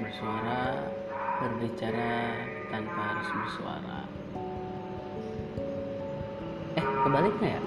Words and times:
bersuara 0.00 0.88
berbicara 1.40 2.12
tanpa 2.72 3.00
harus 3.00 3.28
bersuara. 3.32 4.00
Eh 6.76 6.86
kebaliknya 7.04 7.48
ya? 7.56 7.62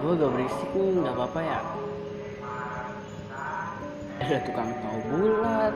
Gue 0.00 0.12
gak 0.16 0.32
berisik 0.32 0.70
nih 0.72 0.96
nggak 1.04 1.16
apa-apa 1.16 1.40
ya? 1.44 1.60
Ada 4.20 4.38
tukang 4.48 4.72
tahu 4.80 4.98
bulat 5.12 5.74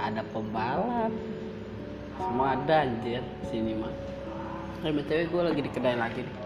ada 0.00 0.22
pembalap. 0.30 1.12
Semua 2.16 2.56
ada 2.56 2.76
anjir 2.86 3.22
sini 3.48 3.76
mah. 3.76 3.92
Eh 4.84 4.92
btw 4.92 5.28
gue 5.28 5.42
lagi 5.42 5.60
di 5.60 5.70
kedai 5.70 5.96
lagi 5.98 6.24
nih. 6.24 6.36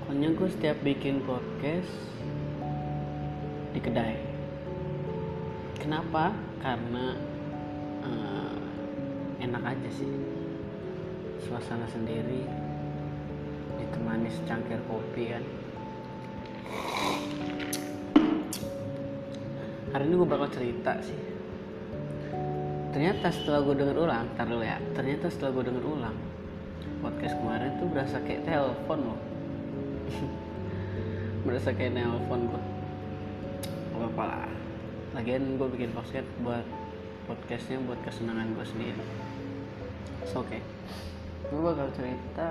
Pokoknya 0.00 0.28
gue 0.34 0.48
setiap 0.50 0.78
bikin 0.82 1.22
podcast 1.22 1.90
di 3.80 3.88
kedai. 3.88 4.16
Kenapa? 5.80 6.36
Karena 6.60 7.16
eh, 8.04 8.56
enak 9.40 9.62
aja 9.64 9.88
sih. 9.88 10.12
Suasana 11.40 11.88
sendiri 11.88 12.44
ditemani 13.80 14.28
secangkir 14.28 14.76
kopi 14.84 15.32
kan. 15.32 15.44
Hari 19.96 20.04
ini 20.04 20.14
gue 20.14 20.28
bakal 20.28 20.52
cerita 20.52 21.00
sih. 21.00 21.16
Ternyata 22.92 23.32
setelah 23.32 23.64
gue 23.64 23.74
denger 23.80 23.96
ulang 23.96 24.28
ntar 24.36 24.44
dulu 24.44 24.60
ya. 24.60 24.76
Ternyata 24.92 25.32
setelah 25.32 25.56
gue 25.56 25.64
denger 25.72 25.84
ulang 25.88 26.16
podcast 27.00 27.32
kemarin 27.40 27.80
tuh 27.80 27.88
berasa 27.88 28.20
kayak 28.20 28.44
telepon 28.44 28.98
loh. 29.00 29.20
Berasa 31.48 31.72
kayak 31.72 31.96
nelpon 31.96 32.52
gue 32.52 32.69
gak 34.00 34.16
apa 34.16 34.24
lah. 34.24 34.48
Lagian 35.12 35.60
gue 35.60 35.68
bikin 35.76 35.92
podcast 35.92 36.24
buat 36.40 36.64
podcastnya 37.28 37.84
buat 37.84 38.00
kesenangan 38.00 38.56
gue 38.56 38.64
sendiri. 38.64 39.04
So, 40.24 40.40
oke 40.40 40.56
okay. 40.56 40.60
gue 41.52 41.60
bakal 41.60 41.92
cerita 41.92 42.48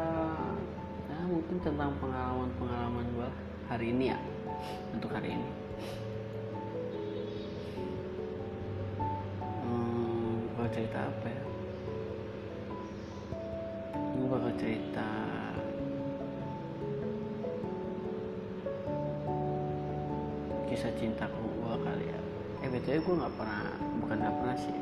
ya 1.09 1.17
mungkin 1.25 1.57
tentang 1.57 1.97
pengalaman-pengalaman 1.97 3.05
gue 3.17 3.29
hari 3.65 3.89
ini 3.89 4.13
ya 4.13 4.19
untuk 4.93 5.09
hari 5.09 5.33
ini. 5.33 5.49
Hmm, 9.65 10.53
gue 10.53 10.67
cerita 10.69 11.01
apa 11.01 11.27
ya? 11.33 11.41
Gue 13.97 14.27
bakal 14.29 14.53
cerita 14.61 15.07
kisah 20.69 20.93
cintaku 21.01 21.41
gue 21.41 21.75
kali 21.81 22.05
ya. 22.13 22.19
Eh 22.61 22.69
btw 22.69 23.01
gue 23.01 23.15
nggak 23.17 23.33
pernah 23.33 23.73
bukan 24.05 24.17
nggak 24.21 24.35
pernah 24.37 24.57
sih. 24.61 24.77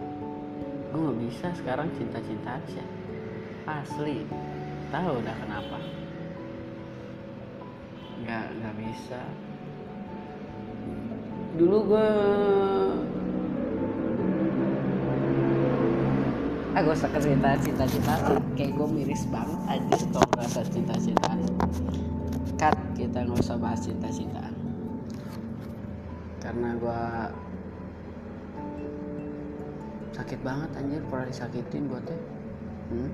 Gue 0.92 1.00
nggak 1.00 1.20
bisa 1.24 1.48
sekarang 1.56 1.88
cinta-cinta 1.96 2.60
aja. 2.60 2.84
Asli. 3.64 4.28
Tahu 4.92 5.12
udah 5.24 5.36
kenapa? 5.40 5.78
Nggak 8.28 8.46
nggak 8.60 8.76
bisa. 8.84 9.22
Dulu 11.56 11.78
gue 11.88 12.08
ah 16.78 16.86
gue 16.86 16.94
usah 16.94 17.10
cerita 17.18 17.58
cinta 17.58 17.90
cinta 17.90 18.14
kayak 18.54 18.78
gue 18.78 18.88
miris 18.94 19.26
banget 19.34 19.58
aja 19.66 19.98
kalau 20.14 20.30
merasa 20.38 20.62
cinta 20.70 20.94
cintaan 20.94 21.42
cut 22.54 22.78
kita 22.94 23.26
nggak 23.26 23.42
usah 23.42 23.58
bahas 23.58 23.82
cinta 23.82 24.06
cintaan 24.14 24.54
karena 26.48 26.70
gue 26.80 27.02
sakit 30.16 30.40
banget 30.48 30.70
anjir 30.80 31.04
pernah 31.12 31.28
disakitin 31.28 31.92
gue 31.92 32.00
teh. 32.08 32.20
Hmm? 32.88 33.12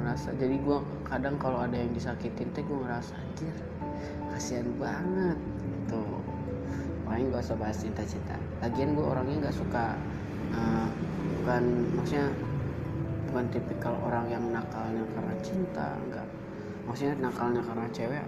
ngerasa 0.00 0.36
jadi 0.36 0.56
gue 0.60 0.78
kadang 1.08 1.36
kalau 1.40 1.64
ada 1.64 1.76
yang 1.76 1.92
disakitin 1.92 2.48
teh 2.56 2.64
gue 2.64 2.78
ngerasa 2.88 3.12
anjir 3.20 3.52
kasihan 4.32 4.68
banget 4.80 5.36
gitu. 5.60 6.00
Paling 7.04 7.28
gak 7.28 7.44
usah 7.44 7.56
bahas 7.60 7.76
cinta-cinta. 7.76 8.40
Lagian 8.64 8.96
gue 8.96 9.04
orangnya 9.04 9.44
nggak 9.44 9.56
suka 9.60 9.92
uh, 10.56 10.88
bukan 11.40 11.62
maksudnya 12.00 12.32
bukan 13.28 13.44
tipikal 13.52 13.94
orang 14.08 14.32
yang 14.32 14.44
nakalnya 14.48 15.04
karena 15.12 15.34
cinta 15.44 15.92
enggak. 16.00 16.28
Maksudnya 16.88 17.14
nakalnya 17.20 17.60
karena 17.60 17.86
cewek 17.92 18.22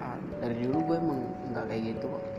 dari 0.45 0.55
dulu 0.61 0.93
gue 0.93 0.97
emang 1.01 1.21
nggak 1.57 1.65
kayak 1.73 1.83
gitu 1.97 2.05
kok 2.13 2.36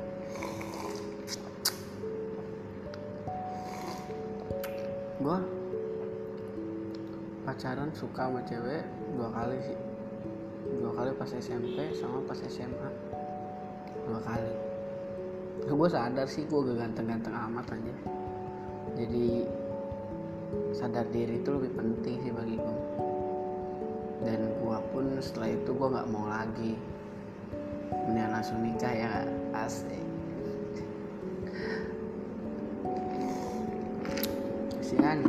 gue 5.17 5.37
pacaran 7.47 7.89
suka 7.95 8.27
sama 8.27 8.41
cewek 8.45 8.83
dua 9.17 9.29
kali 9.33 9.57
sih. 9.63 9.79
Dua 10.67 10.91
kali 10.93 11.11
pas 11.15 11.31
SMP 11.31 11.95
sama 11.95 12.21
pas 12.27 12.37
SMA 12.37 12.89
dua 14.05 14.19
kali. 14.21 14.53
Gue 15.67 15.89
sadar 15.89 16.27
sih 16.29 16.45
gue 16.45 16.75
ganteng-ganteng 16.77 17.33
amat 17.33 17.75
aja 17.75 18.17
jadi 18.97 19.45
sadar 20.73 21.05
diri 21.13 21.37
itu 21.37 21.49
lebih 21.53 21.71
penting 21.77 22.17
sih 22.25 22.33
bagi 22.33 22.57
gue 22.57 22.77
dan 24.25 24.41
gue 24.57 24.77
pun 24.89 25.05
setelah 25.21 25.53
itu 25.53 25.69
gue 25.69 25.87
nggak 25.93 26.09
mau 26.09 26.25
lagi. 26.25 26.73
Mendingan 28.07 28.39
langsung 28.39 28.59
nikah 28.65 28.89
ya 28.89 29.11
asik 29.53 30.01
kasihan 34.97 35.21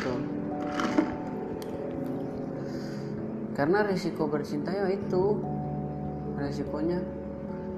Tuh. 0.00 0.20
karena 3.52 3.84
risiko 3.84 4.24
bercinta 4.24 4.72
ya 4.72 4.88
itu. 4.88 5.36
Risikonya 6.38 7.02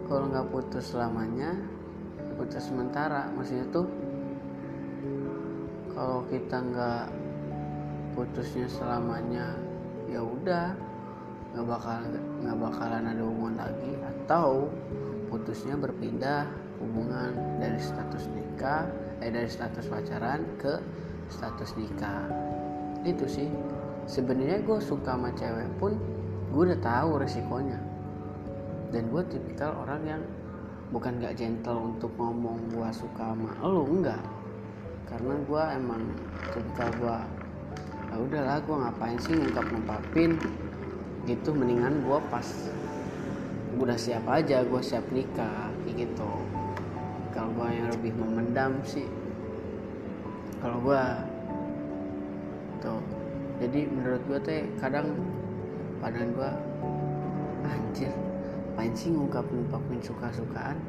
kalau 0.06 0.28
nggak 0.30 0.52
putus 0.52 0.94
selamanya 0.94 1.56
putus 2.38 2.70
sementara. 2.70 3.32
Maksudnya 3.34 3.66
tuh 3.72 3.88
kalau 5.96 6.22
kita 6.30 6.60
nggak 6.60 7.06
putusnya 8.14 8.68
selamanya 8.70 9.56
ya 10.06 10.20
udah 10.22 10.76
nggak 11.50 11.66
bakal 11.66 11.98
nggak 12.44 12.56
bakalan 12.62 13.10
ada 13.10 13.22
hubungan 13.26 13.56
lagi. 13.58 13.96
Atau 14.06 14.70
putusnya 15.32 15.74
berpindah 15.74 16.46
hubungan 16.78 17.32
dari 17.58 17.80
status 17.80 18.28
nikah 18.28 18.84
eh 19.20 19.28
dari 19.28 19.48
status 19.48 19.84
pacaran 19.86 20.44
ke 20.56 20.80
status 21.28 21.76
nikah. 21.76 22.24
Itu 23.04 23.28
sih. 23.28 23.48
Sebenarnya 24.08 24.64
gue 24.64 24.78
suka 24.82 25.14
sama 25.14 25.30
cewek 25.36 25.68
pun 25.78 25.94
gue 26.50 26.62
udah 26.72 26.80
tahu 26.80 27.20
resikonya. 27.20 27.78
Dan 28.90 29.06
gue 29.12 29.22
tipikal 29.30 29.76
orang 29.86 30.02
yang 30.02 30.22
bukan 30.90 31.22
gak 31.22 31.38
gentle 31.38 31.94
untuk 31.94 32.10
ngomong 32.18 32.58
gue 32.74 32.88
suka 32.90 33.36
sama 33.36 33.54
lo 33.62 33.86
enggak. 33.86 34.24
Karena 35.06 35.38
gue 35.38 35.62
emang 35.78 36.02
tipikal 36.50 36.90
gue 36.98 37.18
ya 38.10 38.16
udahlah 38.18 38.58
gue 38.58 38.74
ngapain 38.74 39.18
sih 39.22 39.36
ngungkap 39.36 39.66
ngungkapin? 39.70 40.34
Gitu 41.28 41.54
mendingan 41.54 42.02
gue 42.02 42.18
pas 42.32 42.48
gue 43.70 43.84
udah 43.86 44.00
siap 44.00 44.26
aja 44.26 44.66
gue 44.66 44.82
siap 44.82 45.06
nikah 45.14 45.70
gitu 45.86 46.59
kalau 47.30 47.50
gue 47.54 47.68
yang 47.70 47.88
lebih 47.94 48.12
memendam 48.18 48.78
sih 48.82 49.06
kalau 50.60 50.76
gue 50.84 51.02
tuh. 52.84 53.00
Jadi 53.60 53.88
menurut 53.92 54.22
gue 54.24 54.38
teh 54.40 54.62
kadang 54.80 55.12
pandangan 56.00 56.30
gue 56.32 56.50
anjir 57.68 58.12
apain 58.72 58.96
sih 58.96 59.12
ngungkapin 59.12 60.00
suka-sukaan? 60.00 60.80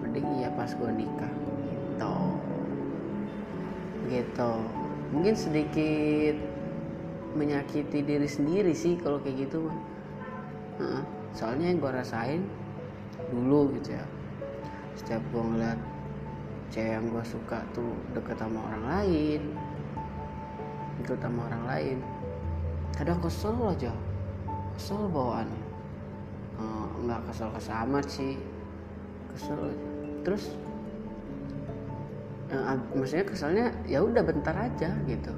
Mending 0.00 0.24
iya 0.40 0.48
pas 0.56 0.72
gue 0.72 0.90
nikah 0.92 1.32
gitu. 1.68 2.16
Gitu. 4.08 4.52
Mungkin 5.12 5.34
sedikit 5.36 6.36
menyakiti 7.36 8.00
diri 8.00 8.28
sendiri 8.28 8.72
sih 8.72 8.96
kalau 8.96 9.20
kayak 9.20 9.48
gitu 9.48 9.68
soalnya 11.36 11.70
yang 11.70 11.78
gue 11.78 11.92
rasain 11.92 12.40
dulu 13.30 13.68
gitu 13.76 13.94
ya 13.94 14.04
setiap 14.98 15.22
gue 15.30 15.42
ngeliat 15.42 15.78
cewek 16.74 16.98
yang 16.98 17.06
gue 17.08 17.24
suka 17.24 17.62
tuh 17.72 17.94
deket 18.12 18.36
sama 18.36 18.60
orang 18.66 18.84
lain 18.84 19.42
ikut 21.00 21.18
sama 21.22 21.40
orang 21.46 21.64
lain 21.70 21.98
kadang 22.98 23.22
kesel 23.22 23.54
aja 23.70 23.94
kesel 24.74 25.06
bawaannya 25.08 25.68
nggak 27.08 27.20
kesel 27.30 27.48
kesel 27.54 27.74
amat 27.88 28.04
sih. 28.04 28.34
Kesel. 29.32 29.58
Terus 30.26 30.44
eh, 32.50 32.76
maksudnya 32.92 33.24
keselnya 33.24 33.66
ya 33.86 34.02
udah 34.02 34.20
bentar 34.20 34.52
aja 34.52 34.90
gitu. 35.06 35.32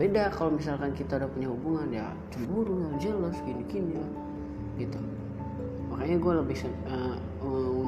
Beda 0.00 0.32
kalau 0.32 0.56
misalkan 0.56 0.96
kita 0.96 1.20
udah 1.20 1.28
punya 1.28 1.48
hubungan 1.52 1.88
ya 1.92 2.06
cemburu 2.32 2.88
jealous 2.96 3.36
gini 3.44 3.62
gini 3.68 3.92
lah 4.00 4.12
gitu. 4.80 4.96
Makanya 5.92 6.16
gue 6.16 6.32
lebih 6.40 6.56
uh, 6.88 7.16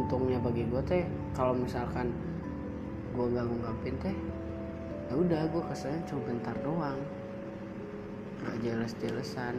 untungnya 0.04 0.36
bagi 0.36 0.68
gue 0.68 0.82
teh 0.84 1.04
kalau 1.32 1.56
misalkan 1.56 2.12
gue 3.16 3.24
nggak 3.24 3.46
ngungkapin 3.48 3.94
teh 4.04 4.16
ya 5.08 5.14
udah 5.16 5.42
gue 5.48 5.62
keselnya 5.72 6.00
cuma 6.08 6.20
bentar 6.28 6.56
doang. 6.60 7.00
Nggak 8.44 8.56
jelas-jelasan 8.60 9.54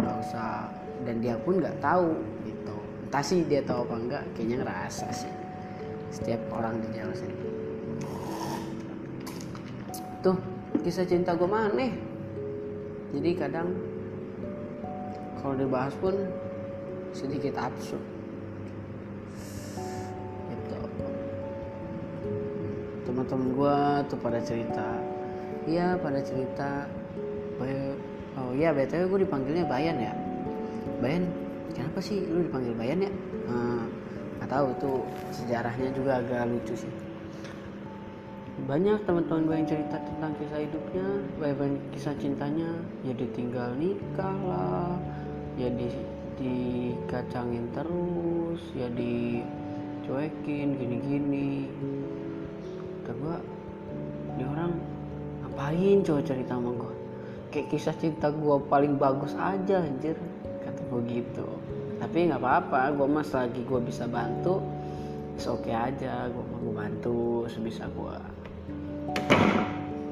nggak 0.00 0.16
usah 0.24 0.72
dan 1.04 1.20
dia 1.20 1.36
pun 1.36 1.60
nggak 1.60 1.76
tahu 1.84 2.16
gitu. 2.48 2.76
Entah 3.08 3.24
sih 3.24 3.44
dia 3.44 3.60
tahu 3.60 3.84
apa 3.84 3.94
enggak 4.00 4.24
kayaknya 4.32 4.64
ngerasa 4.64 5.06
sih. 5.12 5.32
Setiap 6.08 6.40
orang 6.52 6.80
di 6.80 6.88
jalan 6.96 7.12
sini 7.12 7.54
tuh 10.24 10.40
kisah 10.80 11.04
cinta 11.04 11.36
gue 11.36 11.44
mana 11.44 11.92
jadi 13.12 13.30
kadang 13.36 13.76
kalau 15.36 15.52
dibahas 15.60 15.92
pun 16.00 16.16
sedikit 17.12 17.60
absurd 17.60 18.00
teman-teman 23.14 23.54
gue 23.54 23.78
tuh 24.10 24.18
pada 24.18 24.42
cerita. 24.42 24.98
Iya 25.70 25.94
pada 26.02 26.18
cerita. 26.18 26.82
Oh 28.34 28.50
iya 28.50 28.74
btw 28.74 29.06
gue 29.06 29.22
dipanggilnya 29.22 29.62
Bayan 29.70 30.02
ya. 30.02 30.10
Bayan 30.98 31.30
kenapa 31.70 32.02
sih 32.02 32.26
lu 32.26 32.42
dipanggil 32.42 32.74
Bayan 32.74 33.06
ya? 33.06 33.12
Uh, 33.46 33.86
nggak 34.42 34.50
tahu 34.50 34.66
itu 34.74 34.90
sejarahnya 35.30 35.94
juga 35.94 36.18
agak 36.18 36.50
lucu 36.50 36.74
sih. 36.74 36.90
Banyak 38.66 39.06
teman-teman 39.06 39.46
gue 39.46 39.56
yang 39.62 39.70
cerita 39.70 39.96
tentang 40.02 40.34
kisah 40.34 40.58
hidupnya 40.58 41.06
banyak 41.38 41.82
kisah 41.94 42.18
cintanya. 42.18 42.74
Ya 43.06 43.14
ditinggal 43.14 43.78
nikah 43.78 44.34
lah 44.42 44.98
ya 45.54 45.70
di 45.70 45.86
dikacangin 46.34 47.70
terus 47.70 48.58
ya 48.74 48.90
dicuekin 48.90 50.74
gini-gini 50.74 51.70
kata 53.04 53.20
gue 53.20 53.36
ini 54.32 54.44
orang 54.48 54.72
ngapain 55.44 56.00
coba 56.00 56.24
cerita 56.24 56.56
sama 56.56 56.72
gue 56.72 56.94
kayak 57.52 57.68
kisah 57.68 57.92
cinta 58.00 58.32
gue 58.32 58.56
paling 58.72 58.96
bagus 58.96 59.36
aja 59.36 59.84
anjir 59.84 60.16
kata 60.64 60.80
gue 60.88 61.00
gitu. 61.12 61.44
Tapi 62.00 62.32
nggak 62.32 62.40
apa-apa 62.40 62.96
gue 62.96 63.06
mas 63.12 63.28
lagi 63.36 63.60
gue 63.60 63.80
bisa 63.84 64.08
bantu 64.08 64.64
oke 65.36 65.68
okay 65.68 65.76
aja 65.76 66.32
gue 66.32 66.44
mau 66.48 66.72
bantu 66.72 67.44
sebisa 67.52 67.84
gue 67.92 68.16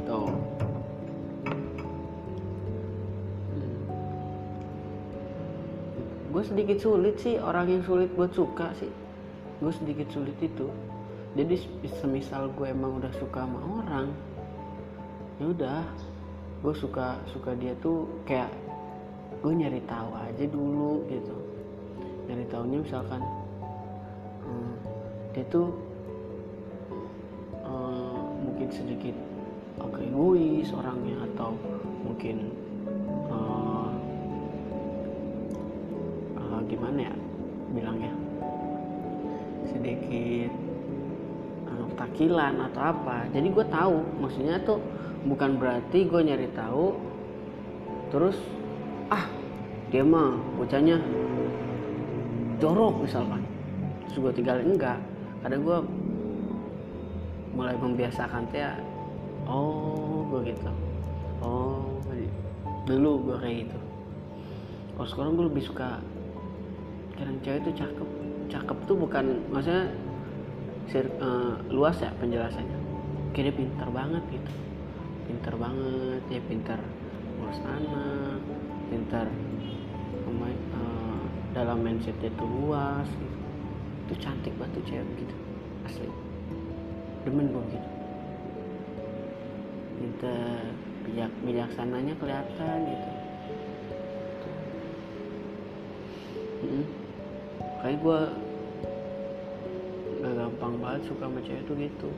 tuh. 0.05 0.29
Gue 6.29 6.43
sedikit 6.45 6.77
sulit 6.77 7.17
sih 7.17 7.41
orang 7.41 7.73
yang 7.73 7.83
sulit 7.89 8.13
buat 8.13 8.37
suka 8.37 8.77
sih. 8.77 8.93
Gue 9.65 9.73
sedikit 9.73 10.13
sulit 10.13 10.37
itu 10.45 10.69
jadi 11.33 11.57
semisal 12.01 12.53
gue 12.53 12.69
emang 12.69 13.01
udah 13.01 13.13
suka 13.17 13.49
sama 13.49 13.61
orang 13.81 14.13
ya 15.41 15.49
udah 15.49 15.81
gue 16.63 16.75
suka 16.77 17.19
suka 17.33 17.57
dia 17.59 17.73
tuh 17.83 18.07
kayak 18.29 18.53
gue 19.43 19.51
nyari 19.51 19.83
tahu 19.91 20.15
aja 20.15 20.45
dulu 20.47 21.03
gitu. 21.11 21.35
Nyari 22.31 22.47
tahunya 22.47 22.79
misalkan 22.87 23.23
hmm, 24.47 24.75
dia 25.35 25.45
tuh 25.51 25.75
hmm, 27.67 28.19
mungkin 28.47 28.69
sedikit 28.71 29.17
agak 29.83 30.07
egois 30.07 30.71
orangnya 30.71 31.17
atau 31.35 31.59
mungkin 32.07 32.55
gimana 36.73 37.05
ya 37.05 37.15
bilangnya? 37.77 38.13
Sedikit 39.69 40.49
uh, 40.49 40.72
takilan 42.03 42.59
atau 42.71 42.83
apa. 42.83 43.31
Jadi 43.31 43.47
gue 43.55 43.67
tahu 43.71 43.97
maksudnya 44.19 44.59
tuh 44.67 44.83
bukan 45.23 45.55
berarti 45.55 46.03
gue 46.03 46.21
nyari 46.21 46.51
tahu 46.51 46.99
terus 48.11 48.35
ah 49.07 49.23
dia 49.95 50.03
mah 50.03 50.35
bocahnya 50.59 50.99
jorok 52.59 53.07
misalkan. 53.07 53.47
Terus 54.11 54.19
gue 54.19 54.33
tinggalin 54.43 54.75
enggak. 54.75 54.99
Kadang 55.47 55.63
gue 55.63 55.79
mulai 57.55 57.79
membiasakan 57.79 58.51
teh 58.51 58.67
oh 59.47 60.27
gue 60.27 60.51
gitu. 60.51 60.71
Oh 61.39 61.87
dulu 62.83 63.31
gue 63.31 63.37
kayak 63.39 63.57
gitu. 63.67 63.79
Kalau 64.99 65.09
sekarang 65.09 65.33
gue 65.39 65.47
lebih 65.55 65.65
suka 65.65 66.03
kadang 67.15 67.39
cewek 67.47 67.63
itu 67.63 67.71
cakep. 67.79 68.09
Cakep 68.51 68.79
tuh 68.91 68.97
bukan 68.99 69.39
maksudnya 69.55 69.87
uh, 71.21 71.55
luas 71.71 71.99
ya 72.01 72.11
penjelasannya. 72.19 72.79
Dia 73.33 73.53
pintar 73.55 73.89
banget 73.93 74.23
gitu. 74.33 74.53
Pintar 75.29 75.55
banget 75.57 76.23
ya 76.29 76.41
pintar 76.49 76.81
ngurus 77.39 77.61
anak 77.65 78.39
pintar 78.93 79.27
uh, 80.77 81.23
dalam 81.57 81.81
mindsetnya 81.81 82.29
itu 82.29 82.45
luas 82.45 83.09
gitu. 83.09 83.39
itu 84.03 84.15
cantik 84.19 84.53
tuh 84.59 84.85
cewek 84.85 85.15
gitu 85.17 85.37
asli. 85.89 86.11
Demen 87.25 87.55
gue 87.55 87.65
gitu. 87.73 87.89
Pintar 89.97 90.63
bijak 91.03 91.33
bijaksananya 91.43 92.15
kelihatan 92.21 92.79
gitu. 92.87 93.09
Hmm 96.63 97.03
kayak 97.83 97.99
gue 97.99 98.21
gampang 100.73 100.89
banget 100.89 101.03
suka 101.05 101.29
sama 101.29 101.41
cewek 101.45 101.63
tuh 101.69 101.77
gitu. 101.77 102.11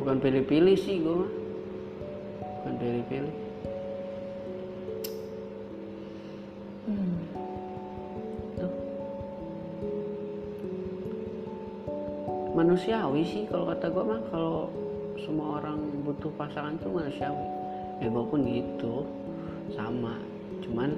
Bukan 0.00 0.16
pilih-pilih 0.16 0.76
sih 0.80 0.96
gue 1.04 1.12
mah. 1.12 1.32
Bukan 2.40 2.74
pilih-pilih. 2.80 3.36
Hmm. 6.88 7.20
tuh. 8.56 8.72
Manusiawi 12.56 13.22
sih 13.28 13.44
kalau 13.52 13.68
kata 13.68 13.92
gue 13.92 14.04
mah 14.08 14.20
kalau 14.32 14.72
semua 15.20 15.60
orang 15.60 15.84
butuh 16.00 16.32
pasangan 16.40 16.80
tuh 16.80 16.96
manusiawi. 16.96 17.44
Ya 18.00 18.08
gue 18.08 18.24
pun 18.24 18.40
gitu. 18.40 19.04
Sama. 19.76 20.16
Cuman 20.64 20.96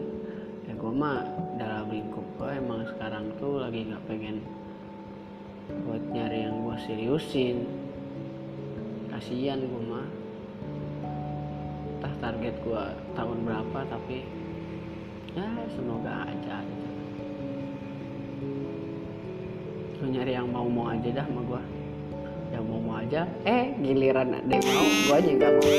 ya 0.70 0.78
gue 0.78 0.92
mah 0.94 1.26
dalam 1.58 1.90
lingkup 1.90 2.22
gue 2.38 2.50
emang 2.54 2.86
sekarang 2.94 3.34
tuh 3.42 3.58
lagi 3.58 3.90
nggak 3.90 4.06
pengen 4.06 4.38
buat 5.86 6.02
nyari 6.12 6.46
yang 6.46 6.66
gue 6.66 6.76
seriusin. 6.86 7.66
Kasihan 9.10 9.60
gue 9.62 9.82
mah. 9.86 10.08
Entah 11.98 12.14
target 12.20 12.54
gue 12.64 12.84
tahun 13.12 13.38
berapa 13.44 13.78
tapi 13.90 14.24
ya 15.36 15.46
semoga 15.76 16.26
aja 16.26 16.58
gitu. 16.64 16.88
lu 20.00 20.08
nyari 20.16 20.32
yang 20.32 20.48
mau 20.48 20.64
mau 20.64 20.88
aja 20.88 21.12
dah 21.12 21.28
sama 21.28 21.44
gue 21.44 21.62
yang 22.50 22.64
mau 22.66 22.80
mau 22.82 22.96
aja. 22.98 23.28
Eh 23.46 23.76
giliran 23.78 24.32
ada 24.32 24.48
yang 24.48 24.66
mau 24.74 24.86
gue 24.88 25.14
aja 25.20 25.30
gak 25.38 25.52
mau. 25.54 25.70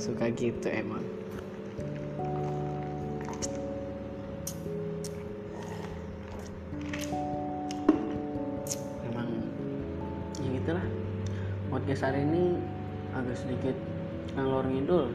Suka 0.00 0.26
gitu 0.34 0.66
emang 0.72 1.04
hari 12.04 12.20
ini 12.20 12.60
agak 13.16 13.32
sedikit 13.40 13.72
ngalor 14.36 14.68
ngidul. 14.68 15.08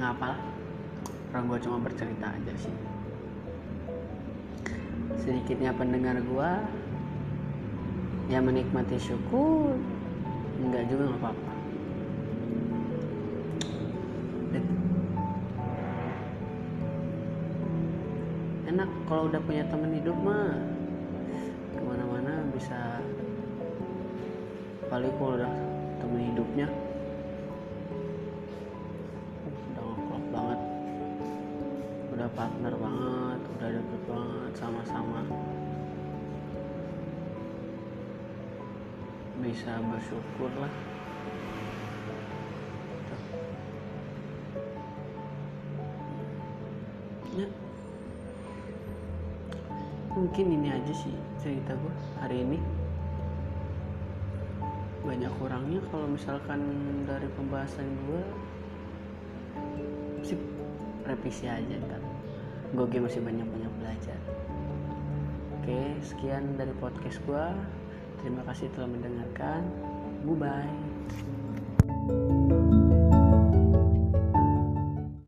Ngapa 0.00 0.32
orang 1.28 1.44
gue 1.52 1.58
cuma 1.60 1.76
bercerita 1.84 2.32
aja 2.32 2.52
sih. 2.56 2.72
Sedikitnya 5.20 5.76
pendengar 5.76 6.16
gue 6.24 6.50
ya 8.32 8.40
menikmati 8.40 8.96
syukur 8.96 9.76
enggak 10.56 10.88
juga 10.88 11.12
nggak 11.12 11.20
apa-apa. 11.20 11.52
Enak 18.72 18.88
kalau 19.04 19.28
udah 19.28 19.40
punya 19.44 19.68
temen 19.68 19.92
hidup 20.00 20.16
mah. 20.24 20.56
Ke 21.76 21.80
mana-mana 21.84 22.40
bisa. 22.56 23.04
Kali 24.88 25.12
kalau 25.20 25.36
udah 25.36 25.73
temen 26.04 26.20
hidupnya. 26.36 26.68
Udah 29.72 29.84
ngeklop 29.88 30.24
banget. 30.28 30.60
Udah 32.12 32.28
partner 32.36 32.74
banget 32.76 33.40
udah 33.56 33.68
deket 33.72 34.02
banget 34.04 34.52
sama-sama. 34.60 35.20
Bisa 39.40 39.80
bersyukur 39.80 40.52
lah. 40.60 40.72
Ya. 47.34 47.48
Mungkin 50.12 50.46
ini 50.52 50.68
aja 50.70 50.92
sih 50.92 51.16
cerita 51.40 51.74
gue 51.74 51.94
hari 52.20 52.44
ini 52.44 52.83
banyak 55.24 55.40
kurangnya. 55.40 55.80
Kalau 55.88 56.04
misalkan 56.04 56.60
dari 57.08 57.24
pembahasan 57.32 57.88
gue 58.04 58.20
sih 60.20 60.36
revisi 61.08 61.48
aja 61.48 61.80
ntar. 61.88 62.04
Gue 62.76 62.84
masih 63.00 63.24
banyak 63.24 63.48
banyak 63.48 63.72
belajar. 63.80 64.20
Oke 65.56 65.96
sekian 66.04 66.60
dari 66.60 66.76
podcast 66.76 67.24
gue 67.24 67.44
terima 68.20 68.44
kasih 68.44 68.68
telah 68.76 68.92
mendengarkan. 68.92 69.64
Bye 70.28 70.36
bye 70.36 70.68